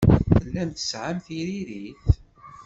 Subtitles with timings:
[0.39, 2.05] Tellam tesɛam tiririt?